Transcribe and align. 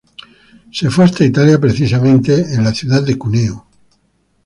Se 0.71 0.89
fue 0.89 1.05
hasta 1.05 1.23
Italia, 1.25 1.59
precisamente 1.59 2.55
en 2.55 2.63
la 2.63 2.73
ciudad 2.73 3.03
de 3.03 3.19
Cuneo. 3.19 3.67